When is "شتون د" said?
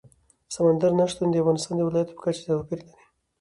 1.11-1.35